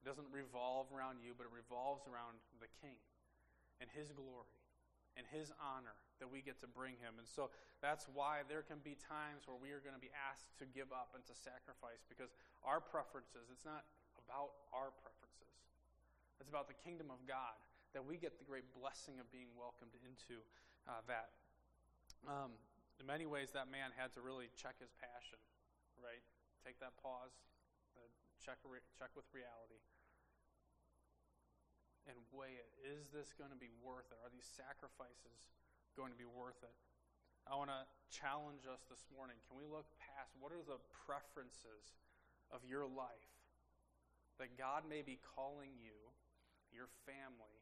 [0.00, 3.00] it doesn't revolve around you, but it revolves around the King
[3.80, 4.54] and His glory
[5.18, 7.18] and His honor that we get to bring Him.
[7.18, 7.50] And so
[7.82, 10.94] that's why there can be times where we are going to be asked to give
[10.94, 12.30] up and to sacrifice because
[12.62, 13.88] our preferences, it's not
[14.20, 15.17] about our preferences.
[16.38, 17.58] It's about the kingdom of God,
[17.94, 20.38] that we get the great blessing of being welcomed into
[20.86, 21.34] uh, that.
[22.26, 22.54] Um,
[22.98, 25.38] in many ways, that man had to really check his passion,
[25.98, 26.22] right?
[26.66, 27.34] Take that pause,
[27.94, 28.06] uh,
[28.42, 29.82] check, re- check with reality,
[32.10, 32.70] and weigh it.
[32.82, 34.18] Is this going to be worth it?
[34.22, 35.38] Are these sacrifices
[35.94, 36.74] going to be worth it?
[37.46, 39.38] I want to challenge us this morning.
[39.48, 41.96] Can we look past what are the preferences
[42.52, 43.32] of your life
[44.38, 46.07] that God may be calling you
[46.72, 47.60] your family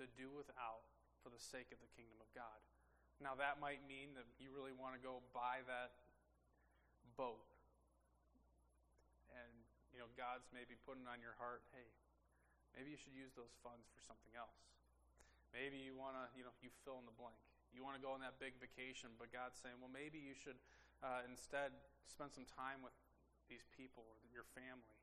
[0.00, 0.86] to do without
[1.20, 2.60] for the sake of the kingdom of God.
[3.20, 5.92] Now, that might mean that you really want to go buy that
[7.20, 7.44] boat.
[9.28, 9.52] And,
[9.92, 11.84] you know, God's maybe putting on your heart, hey,
[12.72, 14.56] maybe you should use those funds for something else.
[15.52, 17.36] Maybe you want to, you know, you fill in the blank.
[17.76, 20.58] You want to go on that big vacation, but God's saying, well, maybe you should
[21.04, 21.76] uh, instead
[22.08, 22.94] spend some time with
[23.52, 24.99] these people or your family.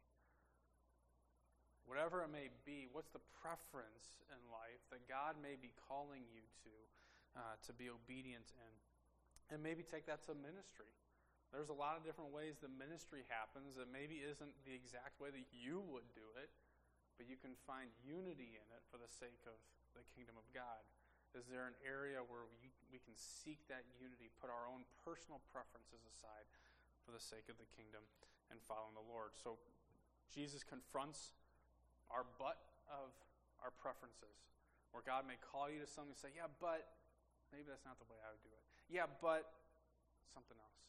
[1.88, 6.44] Whatever it may be, what's the preference in life that God may be calling you
[6.68, 6.74] to
[7.40, 8.74] uh, to be obedient in?
[9.48, 10.92] And maybe take that to ministry.
[11.56, 15.32] There's a lot of different ways that ministry happens that maybe isn't the exact way
[15.32, 16.52] that you would do it,
[17.16, 19.56] but you can find unity in it for the sake of
[19.96, 20.84] the kingdom of God.
[21.32, 25.40] Is there an area where we, we can seek that unity, put our own personal
[25.56, 26.44] preferences aside
[27.08, 28.04] for the sake of the kingdom
[28.52, 29.32] and following the Lord?
[29.40, 29.56] So
[30.28, 31.32] Jesus confronts
[32.12, 33.12] our but of
[33.64, 34.52] our preferences,
[34.92, 36.88] where God may call you to something and say, Yeah, but
[37.52, 38.64] maybe that's not the way I would do it.
[38.88, 39.48] Yeah, but
[40.32, 40.82] something else.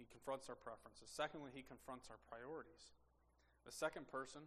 [0.00, 1.12] He confronts our preferences.
[1.12, 2.96] Secondly, he confronts our priorities.
[3.68, 4.42] The second person,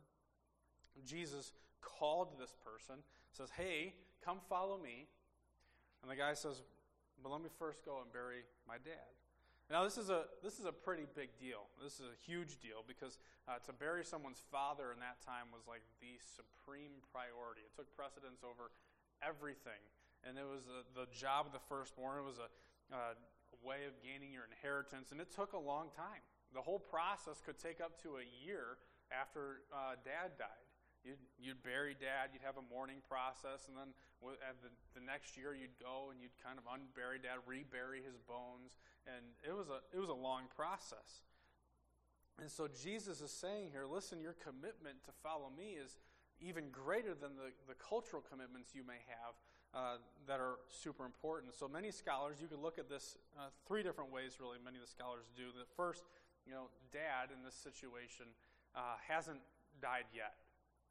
[1.05, 5.07] Jesus called this person, says, Hey, come follow me.
[6.01, 6.63] And the guy says,
[7.21, 9.13] But let me first go and bury my dad.
[9.73, 11.65] Now, this is a, this is a pretty big deal.
[11.81, 13.17] This is a huge deal because
[13.49, 17.65] uh, to bury someone's father in that time was like the supreme priority.
[17.65, 18.69] It took precedence over
[19.25, 19.81] everything.
[20.21, 22.21] And it was a, the job of the firstborn.
[22.21, 22.53] It was a,
[22.93, 23.17] uh,
[23.65, 26.21] way of gaining your inheritance, and it took a long time.
[26.53, 28.77] The whole process could take up to a year
[29.09, 30.62] after uh, dad died.
[31.03, 33.91] You'd, you'd bury dad, you'd have a mourning process, and then
[34.47, 38.15] at the, the next year you'd go and you'd kind of unbury dad, rebury his
[38.23, 41.27] bones, and it was a, it was a long process.
[42.39, 45.99] And so Jesus is saying here, listen, your commitment to follow me is
[46.39, 49.35] even greater than the, the cultural commitments you may have
[49.75, 51.53] uh, that are super important.
[51.53, 54.85] So many scholars, you could look at this uh, three different ways, really, many of
[54.85, 55.51] the scholars do.
[55.51, 56.03] The first,
[56.47, 58.31] you know, dad in this situation
[58.75, 59.41] uh, hasn't
[59.81, 60.35] died yet.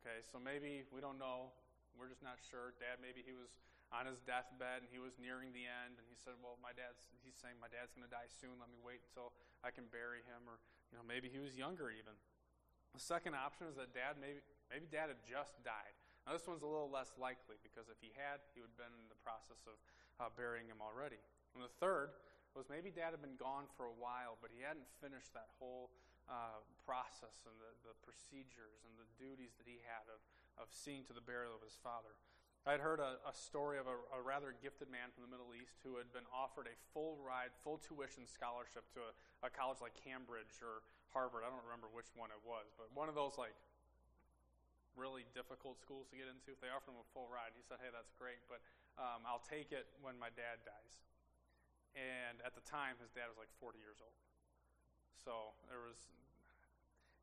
[0.02, 1.54] Okay, so maybe we don't know.
[1.94, 2.74] We're just not sure.
[2.82, 3.54] Dad, maybe he was
[3.94, 7.06] on his deathbed and he was nearing the end and he said, Well, my dad's,
[7.22, 8.58] he's saying my dad's going to die soon.
[8.58, 9.30] Let me wait until
[9.62, 10.42] I can bury him.
[10.50, 10.58] Or,
[10.90, 12.18] you know, maybe he was younger even.
[12.98, 15.94] The second option is that dad, maybe, maybe dad had just died.
[16.26, 18.96] Now, this one's a little less likely because if he had, he would have been
[18.98, 19.78] in the process of
[20.18, 21.22] uh, burying him already.
[21.54, 22.10] And the third
[22.58, 25.94] was maybe dad had been gone for a while, but he hadn't finished that whole
[26.32, 30.24] uh, process and the, the procedures and the duties that he had of,
[30.56, 32.16] of seeing to the burial of his father.
[32.64, 35.50] I had heard a, a story of a, a, rather gifted man from the Middle
[35.50, 39.82] East who had been offered a full ride, full tuition scholarship to a, a college
[39.82, 41.42] like Cambridge or Harvard.
[41.42, 43.58] I don't remember which one it was, but one of those like
[44.94, 46.54] really difficult schools to get into.
[46.54, 48.62] If they offered him a full ride, he said, "Hey, that's great, but
[48.94, 51.02] um, I'll take it when my dad dies."
[51.98, 54.16] And at the time, his dad was like 40 years old.
[55.20, 55.98] So there was.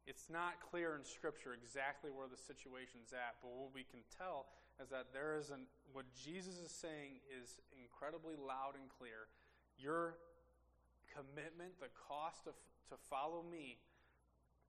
[0.07, 4.49] It's not clear in Scripture exactly where the situation's at, but what we can tell
[4.81, 5.69] is that there is an.
[5.93, 9.29] What Jesus is saying is incredibly loud and clear.
[9.77, 10.17] Your
[11.13, 12.53] commitment, the cost of,
[12.89, 13.77] to follow me,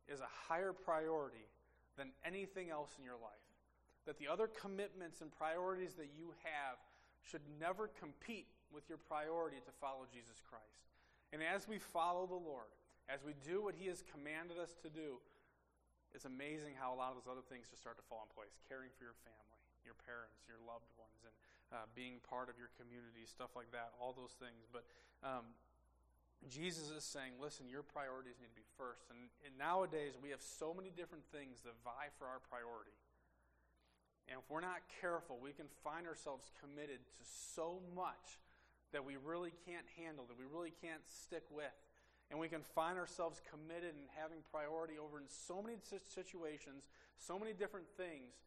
[0.09, 1.49] is a higher priority
[1.97, 3.47] than anything else in your life.
[4.07, 6.79] That the other commitments and priorities that you have
[7.23, 10.89] should never compete with your priority to follow Jesus Christ.
[11.33, 12.73] And as we follow the Lord,
[13.11, 15.19] as we do what He has commanded us to do,
[16.15, 18.55] it's amazing how a lot of those other things just start to fall in place.
[18.71, 21.35] Caring for your family, your parents, your loved ones, and
[21.75, 24.67] uh, being part of your community, stuff like that, all those things.
[24.71, 24.87] But
[25.23, 25.55] um,
[26.51, 29.07] Jesus is saying, listen, your priorities need to be first.
[29.11, 32.95] And, and, nowadays, we have so many different things that vie for our priority.
[34.27, 38.39] And if we're not careful, we can find ourselves committed to so much
[38.91, 41.75] that we really can't handle, that we really can't stick with.
[42.31, 46.87] And we can find ourselves committed and having priority over in so many situations,
[47.19, 48.39] so many different things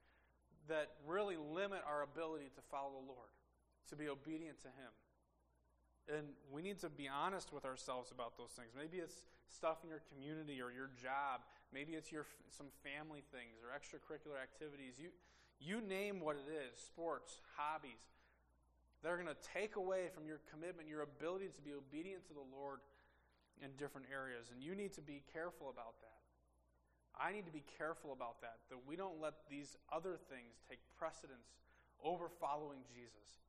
[0.72, 3.36] that really limit our ability to follow the Lord,
[3.90, 4.94] to be obedient to Him.
[6.08, 8.72] And we need to be honest with ourselves about those things.
[8.76, 11.44] Maybe it's stuff in your community or your job.
[11.72, 15.00] Maybe it's your some family things or extracurricular activities.
[15.00, 15.12] You
[15.60, 18.04] you name what it is, sports, hobbies.
[19.02, 22.48] They're going to take away from your commitment, your ability to be obedient to the
[22.52, 22.80] Lord
[23.62, 24.50] in different areas.
[24.52, 26.24] And you need to be careful about that.
[27.14, 30.80] I need to be careful about that, that we don't let these other things take
[30.98, 31.54] precedence
[32.02, 33.46] over following Jesus.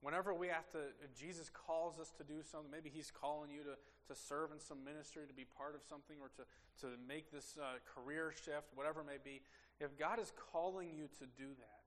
[0.00, 3.74] Whenever we have to, Jesus calls us to do something, maybe He's calling you to,
[3.74, 6.46] to serve in some ministry, to be part of something, or to,
[6.86, 9.42] to make this uh, career shift, whatever it may be.
[9.80, 11.82] If God is calling you to do that,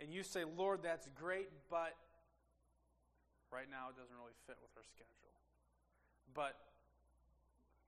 [0.00, 1.96] and you say, Lord, that's great, but
[3.52, 5.25] right now it doesn't really fit with our schedule.
[6.36, 6.60] But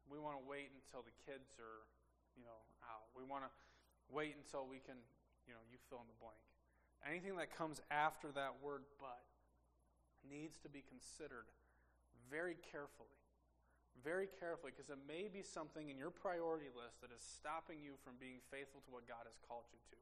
[0.09, 1.85] we want to wait until the kids are,
[2.33, 2.57] you know,
[2.89, 3.13] out.
[3.13, 3.53] We want to
[4.09, 4.97] wait until we can,
[5.45, 6.41] you know, you fill in the blank.
[7.05, 9.21] anything that comes after that word but
[10.25, 11.47] needs to be considered
[12.33, 13.13] very carefully.
[14.01, 17.99] Very carefully, because it may be something in your priority list that is stopping you
[18.01, 19.99] from being faithful to what God has called you to,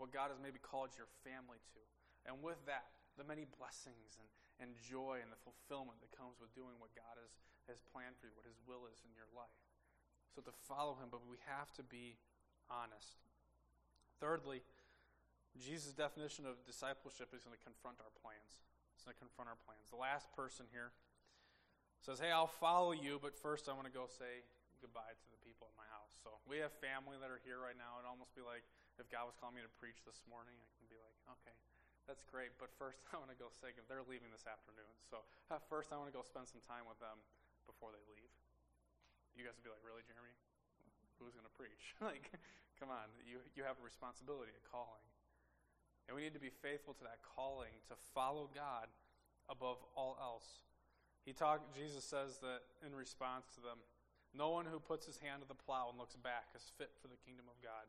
[0.00, 1.82] what God has maybe called your family to.
[2.24, 2.88] And with that,
[3.20, 4.26] the many blessings and,
[4.62, 7.34] and joy and the fulfillment that comes with doing what God has,
[7.66, 9.58] has planned for you, what His will is in your life.
[10.30, 12.22] So to follow Him, but we have to be
[12.70, 13.18] honest.
[14.22, 14.62] Thirdly,
[15.58, 18.62] Jesus' definition of discipleship is going to confront our plans.
[18.94, 19.90] It's going to confront our plans.
[19.90, 20.94] The last person here
[22.00, 24.46] says, Hey, I'll follow you, but first I want to go say
[24.80, 26.14] goodbye to the people at my house.
[26.22, 27.98] So we have family that are here right now.
[27.98, 28.64] It'd almost be like
[28.96, 31.56] if God was calling me to preach this morning, I can be like, Okay,
[32.06, 34.92] that's great, but first I want to go say, they're leaving this afternoon.
[35.06, 37.18] So uh, first I want to go spend some time with them
[37.66, 38.32] before they leave.
[39.38, 40.34] You guys would be like, Really, Jeremy?
[41.22, 41.94] Who's going to preach?
[42.02, 42.34] like,
[42.76, 45.06] come on, you, you have a responsibility, a calling.
[46.10, 48.90] And we need to be faithful to that calling to follow God
[49.46, 50.66] above all else.
[51.22, 53.78] He talked Jesus says that in response to them,
[54.34, 57.06] no one who puts his hand to the plow and looks back is fit for
[57.06, 57.86] the kingdom of God.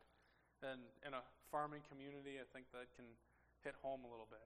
[0.62, 3.08] And in a farming community, I think that can
[3.64, 4.44] hit home a little bit.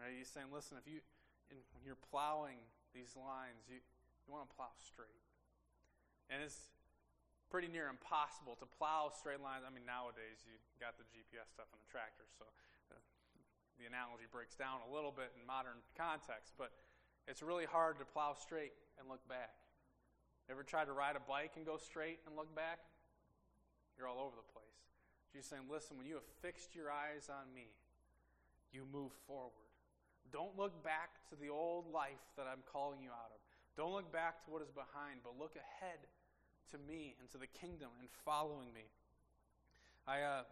[0.00, 0.16] Right?
[0.16, 1.04] He's saying, listen, if you
[1.52, 2.58] in, when you're plowing
[2.90, 5.22] these lines, you, you want to plow straight.
[6.32, 6.72] And it's
[7.52, 9.62] pretty near impossible to plow straight lines.
[9.62, 12.48] I mean, nowadays you got the GPS stuff on the tractor, so
[12.90, 12.98] the,
[13.78, 16.56] the analogy breaks down a little bit in modern context.
[16.58, 16.74] But
[17.30, 19.54] it's really hard to plow straight and look back.
[20.50, 22.78] Ever tried to ride a bike and go straight and look back?
[23.98, 24.55] You're all over the place.
[25.36, 27.68] Jesus saying, listen, when you have fixed your eyes on me,
[28.72, 29.68] you move forward.
[30.32, 33.40] Don't look back to the old life that I'm calling you out of.
[33.76, 36.08] Don't look back to what is behind, but look ahead
[36.72, 38.88] to me and to the kingdom and following me.
[40.08, 40.48] I uh,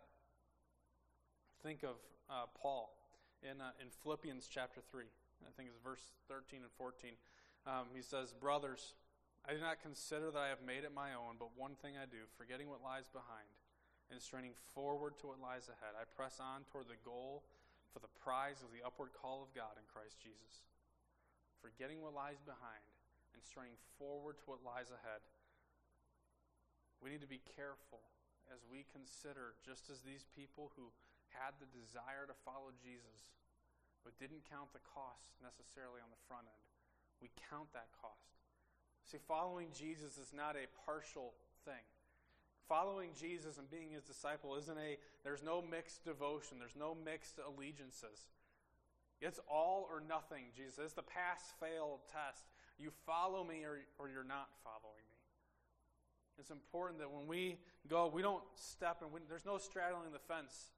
[1.65, 1.97] think of
[2.29, 2.93] uh, Paul
[3.41, 5.09] in, uh, in Philippians chapter 3.
[5.49, 7.17] I think it's verse 13 and 14.
[7.65, 8.93] Um, he says, Brothers,
[9.49, 12.05] I do not consider that I have made it my own, but one thing I
[12.05, 13.49] do, forgetting what lies behind
[14.13, 17.45] and straining forward to what lies ahead, I press on toward the goal
[17.93, 20.67] for the prize of the upward call of God in Christ Jesus.
[21.63, 22.85] Forgetting what lies behind
[23.33, 25.23] and straining forward to what lies ahead.
[27.01, 28.03] We need to be careful
[28.53, 30.93] as we consider, just as these people who
[31.33, 33.33] had the desire to follow Jesus,
[34.05, 36.67] but didn't count the cost necessarily on the front end.
[37.23, 38.45] We count that cost.
[39.09, 41.33] See, following Jesus is not a partial
[41.65, 41.85] thing.
[42.69, 47.39] Following Jesus and being his disciple isn't a, there's no mixed devotion, there's no mixed
[47.39, 48.29] allegiances.
[49.21, 50.79] It's all or nothing, Jesus.
[50.83, 52.45] It's the pass fail test.
[52.79, 55.21] You follow me or, or you're not following me.
[56.39, 60.73] It's important that when we go, we don't step and there's no straddling the fence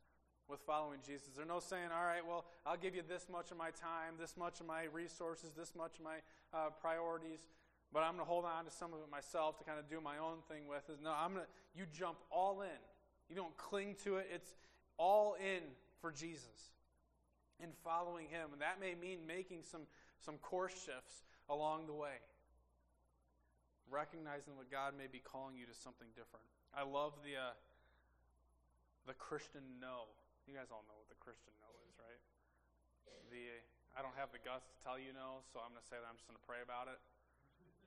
[0.48, 1.28] with following Jesus.
[1.34, 4.36] There's no saying, all right, well, I'll give you this much of my time, this
[4.36, 6.18] much of my resources, this much of my
[6.54, 7.40] uh, priorities,
[7.92, 10.00] but I'm going to hold on to some of it myself to kind of do
[10.00, 10.82] my own thing with.
[11.02, 12.80] No, I'm going to, you jump all in.
[13.28, 14.28] You don't cling to it.
[14.32, 14.54] It's
[14.98, 15.62] all in
[16.00, 16.74] for Jesus
[17.60, 18.50] and following Him.
[18.52, 19.82] And that may mean making some,
[20.24, 22.20] some course shifts along the way,
[23.90, 26.44] recognizing that God may be calling you to something different.
[26.76, 27.54] I love the, uh,
[29.06, 30.10] the Christian no
[30.46, 32.22] you guys all know what the Christian no is, right?
[33.34, 33.58] The
[33.98, 36.06] I don't have the guts to tell you no, so I'm going to say that
[36.06, 37.00] I'm just going to pray about it,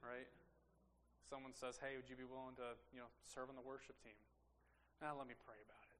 [0.04, 0.28] right?
[1.28, 4.18] Someone says, "Hey, would you be willing to, you know, serve in the worship team?"
[5.00, 6.00] Now, let me pray about it.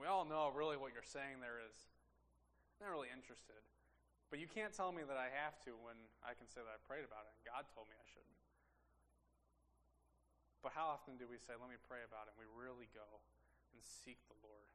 [0.00, 1.76] We all know really what you're saying there is.
[2.78, 3.60] I'm not really interested.
[4.32, 6.80] But you can't tell me that I have to when I can say that I
[6.88, 8.40] prayed about it and God told me I shouldn't.
[10.64, 13.04] But how often do we say, let me pray about it, and we really go
[13.74, 14.70] and seek the Lord?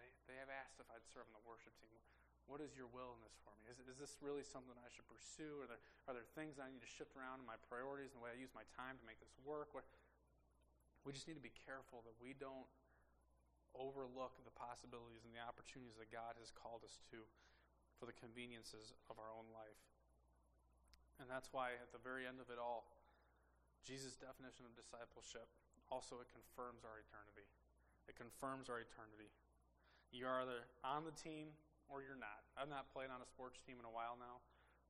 [0.00, 2.00] They they have asked if I'd serve on the worship team.
[2.50, 3.70] What is your will in this for me?
[3.70, 5.62] Is, is this really something I should pursue?
[5.62, 8.24] Are there, are there things I need to shift around in my priorities and the
[8.24, 9.72] way I use my time to make this work?
[11.02, 12.68] We just need to be careful that we don't
[13.74, 17.24] overlook the possibilities and the opportunities that God has called us to
[17.96, 19.80] for the conveniences of our own life.
[21.22, 22.86] And that's why at the very end of it all,
[23.82, 25.46] Jesus' definition of discipleship
[25.90, 27.46] also it confirms our eternity.
[28.06, 29.30] It confirms our eternity.
[30.10, 31.54] You're either on the team
[31.92, 32.40] or you're not.
[32.56, 34.40] I've not played on a sports team in a while now,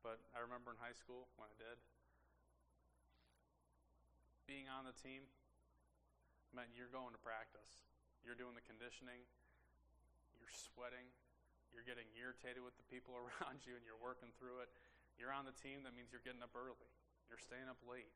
[0.06, 1.76] but I remember in high school when I did.
[4.46, 5.26] Being on the team
[6.54, 7.82] meant you're going to practice.
[8.22, 9.26] You're doing the conditioning.
[10.38, 11.10] You're sweating.
[11.74, 14.70] You're getting irritated with the people around you and you're working through it.
[15.18, 16.88] You're on the team, that means you're getting up early.
[17.26, 18.14] You're staying up late.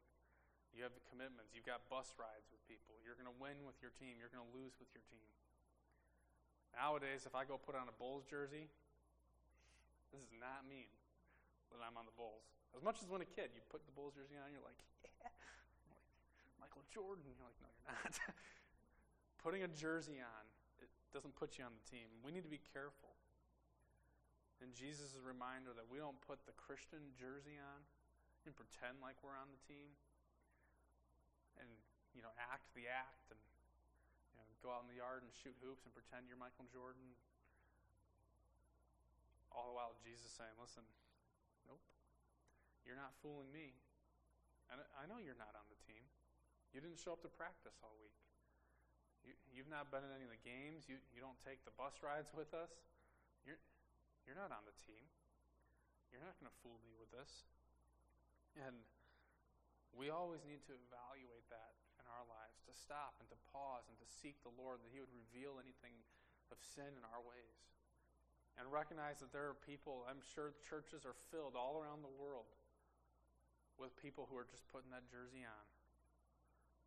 [0.72, 1.56] You have the commitments.
[1.56, 3.00] You've got bus rides with people.
[3.00, 4.20] You're going to win with your team.
[4.20, 5.24] You're going to lose with your team.
[6.76, 8.68] Nowadays, if I go put on a Bulls jersey,
[10.12, 10.92] this does not mean
[11.72, 12.44] that I'm on the Bulls.
[12.76, 15.32] As much as when a kid, you put the Bulls jersey on, you're like, yeah,
[15.88, 16.04] like
[16.60, 17.24] Michael Jordan.
[17.24, 18.12] You're like, no, you're not.
[19.44, 20.44] Putting a jersey on,
[20.76, 22.12] it doesn't put you on the team.
[22.20, 23.16] We need to be careful.
[24.60, 27.80] And Jesus' is reminder that we don't put the Christian jersey on
[28.44, 29.92] and pretend like we're on the team
[31.60, 31.68] and,
[32.12, 33.40] you know, act the act and
[34.64, 37.04] go out in the yard and shoot hoops and pretend you're Michael Jordan.
[39.52, 40.84] All the while Jesus saying, listen,
[41.64, 41.80] nope,
[42.84, 43.72] you're not fooling me.
[44.68, 46.02] And I know you're not on the team.
[46.74, 48.12] You didn't show up to practice all week.
[49.24, 50.90] You, you've not been in any of the games.
[50.90, 52.70] You, you don't take the bus rides with us.
[53.46, 53.58] You're,
[54.26, 55.06] you're not on the team.
[56.10, 57.46] You're not going to fool me with this.
[58.58, 58.76] And
[59.94, 61.74] we always need to evaluate that
[62.16, 65.12] our lives, to stop and to pause and to seek the Lord, that He would
[65.12, 65.92] reveal anything
[66.48, 67.60] of sin in our ways.
[68.56, 72.48] And recognize that there are people, I'm sure churches are filled all around the world
[73.76, 75.64] with people who are just putting that jersey on.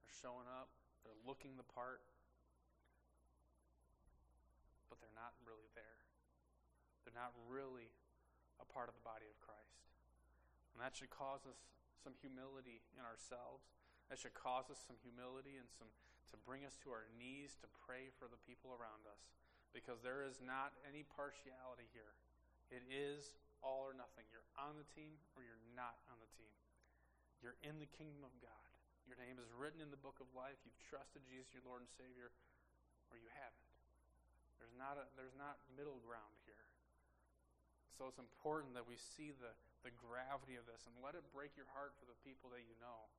[0.01, 0.73] They're showing up,
[1.05, 2.01] they're looking the part,
[4.89, 6.01] but they're not really there.
[7.05, 7.93] They're not really
[8.57, 9.93] a part of the body of Christ.
[10.73, 11.69] And that should cause us
[12.01, 13.78] some humility in ourselves.
[14.09, 15.89] That should cause us some humility and some
[16.33, 19.33] to bring us to our knees to pray for the people around us.
[19.73, 22.17] Because there is not any partiality here.
[22.73, 24.25] It is all or nothing.
[24.29, 26.53] You're on the team or you're not on the team.
[27.41, 28.69] You're in the kingdom of God.
[29.05, 30.57] Your name is written in the book of life.
[30.61, 32.29] You've trusted Jesus, your Lord and Savior,
[33.09, 33.69] or you haven't.
[34.61, 36.69] There's not, a, there's not middle ground here.
[37.97, 39.49] So it's important that we see the,
[39.81, 42.77] the gravity of this and let it break your heart for the people that you
[42.77, 43.09] know.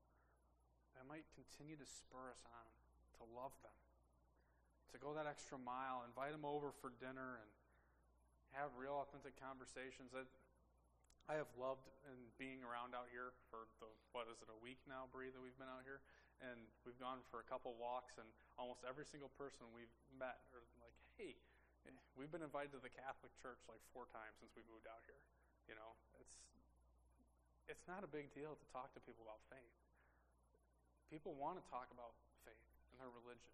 [1.21, 2.65] Might continue to spur us on
[3.21, 3.77] to love them,
[4.89, 7.51] to go that extra mile, invite them over for dinner, and
[8.57, 10.17] have real, authentic conversations.
[10.17, 10.25] That
[11.29, 14.81] I have loved and being around out here for the what is it a week
[14.89, 16.01] now, Bree, that we've been out here,
[16.41, 16.57] and
[16.89, 18.25] we've gone for a couple walks, and
[18.57, 21.37] almost every single person we've met are like, "Hey,
[22.17, 25.21] we've been invited to the Catholic Church like four times since we moved out here."
[25.69, 26.41] You know, it's
[27.69, 29.90] it's not a big deal to talk to people about faith.
[31.11, 32.15] People want to talk about
[32.47, 33.51] faith and their religion,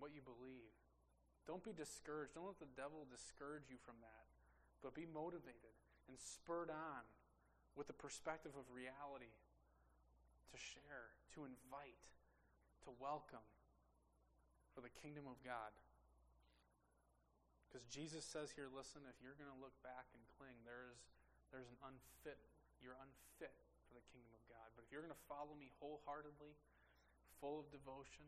[0.00, 0.72] what you believe.
[1.44, 2.32] Don't be discouraged.
[2.32, 4.24] Don't let the devil discourage you from that,
[4.80, 5.76] but be motivated
[6.08, 7.04] and spurred on
[7.76, 9.36] with the perspective of reality
[10.48, 12.00] to share, to invite,
[12.88, 13.44] to welcome
[14.72, 15.76] for the kingdom of God.
[17.68, 21.02] Because Jesus says here, listen, if you're going to look back and cling, there is
[21.54, 22.40] there's an unfit,
[22.82, 23.54] you're unfit
[23.86, 24.43] for the kingdom of.
[24.74, 26.58] But if you're going to follow me wholeheartedly,
[27.38, 28.26] full of devotion,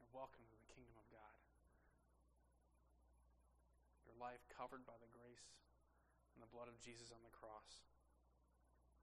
[0.00, 1.36] you're welcome to the kingdom of God.
[4.04, 5.48] Your life covered by the grace
[6.36, 7.84] and the blood of Jesus on the cross.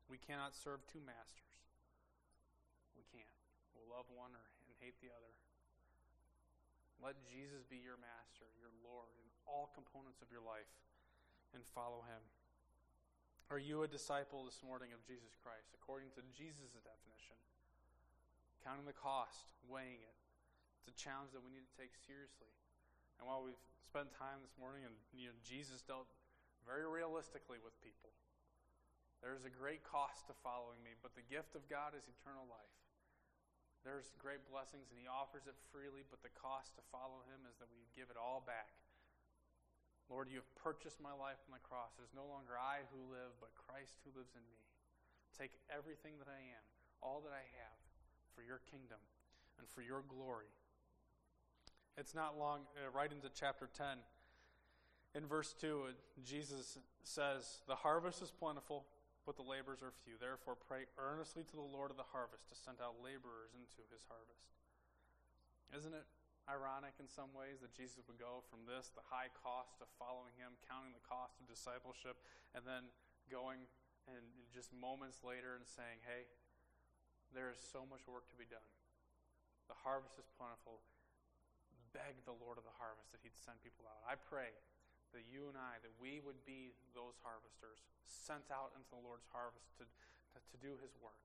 [0.06, 1.56] We cannot serve two masters.
[2.94, 3.36] We can't.
[3.74, 5.34] We'll love one or, and hate the other.
[7.02, 10.70] Let Jesus be your master, your Lord, in all components of your life,
[11.52, 12.24] and follow him.
[13.54, 17.38] Are you a disciple this morning of Jesus Christ, according to Jesus' definition?
[18.66, 20.18] Counting the cost, weighing it.
[20.82, 22.50] It's a challenge that we need to take seriously.
[23.22, 26.10] And while we've spent time this morning, and you know, Jesus dealt
[26.66, 28.10] very realistically with people.
[29.22, 32.78] There's a great cost to following me, but the gift of God is eternal life.
[33.86, 37.62] There's great blessings, and He offers it freely, but the cost to follow Him is
[37.62, 38.74] that we give it all back.
[40.10, 41.98] Lord, you have purchased my life on the cross.
[41.98, 44.62] It is no longer I who live, but Christ who lives in me.
[45.34, 46.66] Take everything that I am,
[47.02, 47.80] all that I have,
[48.38, 49.02] for your kingdom
[49.58, 50.54] and for your glory.
[51.98, 54.04] It's not long, uh, right into chapter 10
[55.16, 55.96] in verse 2,
[56.28, 58.84] Jesus says, The harvest is plentiful,
[59.26, 60.20] but the laborers are few.
[60.20, 64.04] Therefore, pray earnestly to the Lord of the harvest to send out laborers into his
[64.12, 64.52] harvest.
[65.72, 66.04] Isn't it
[66.46, 70.34] ironic in some ways that Jesus would go from this, the high cost of following
[70.38, 72.22] him, counting the cost of discipleship,
[72.54, 72.86] and then
[73.30, 73.66] going
[74.06, 74.22] and
[74.54, 76.30] just moments later and saying, Hey,
[77.34, 78.70] there is so much work to be done.
[79.66, 80.86] The harvest is plentiful.
[81.90, 84.04] Beg the Lord of the harvest that he'd send people out.
[84.06, 84.54] I pray
[85.16, 89.26] that you and I, that we would be those harvesters sent out into the Lord's
[89.32, 91.18] harvest to, to, to do his work,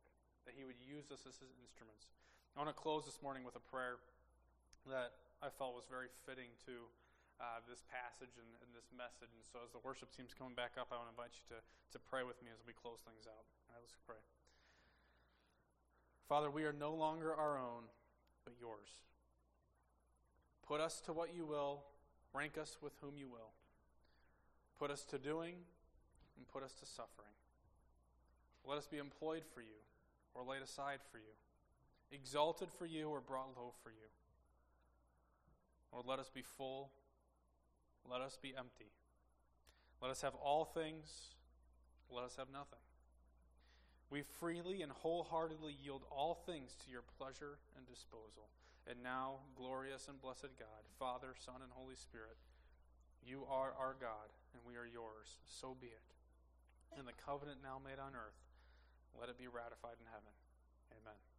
[0.46, 2.08] that he would use us as his instruments.
[2.54, 4.00] I want to close this morning with a prayer
[4.88, 6.88] that I felt was very fitting to
[7.40, 9.32] uh, this passage and, and, this message.
[9.32, 11.58] And so, as the worship team's coming back up, I want to invite you to,
[11.96, 13.44] to pray with me as we close things out.
[13.68, 14.20] All right, let's pray.
[16.28, 17.88] Father, we are no longer our own,
[18.44, 19.00] but yours.
[20.68, 21.82] Put us to what you will,
[22.32, 23.56] rank us with whom you will.
[24.78, 25.56] Put us to doing
[26.36, 27.34] and put us to suffering.
[28.64, 29.80] Let us be employed for you
[30.34, 31.34] or laid aside for you,
[32.12, 34.08] exalted for you or brought low for you.
[35.92, 36.90] Lord, let us be full.
[38.08, 38.92] Let us be empty.
[40.00, 41.34] Let us have all things.
[42.10, 42.80] Let us have nothing.
[44.10, 48.50] We freely and wholeheartedly yield all things to your pleasure and disposal.
[48.90, 52.34] And now, glorious and blessed God, Father, Son, and Holy Spirit,
[53.22, 55.38] you are our God, and we are yours.
[55.46, 56.10] So be it.
[56.98, 58.40] And the covenant now made on earth,
[59.14, 60.34] let it be ratified in heaven.
[60.90, 61.29] Amen.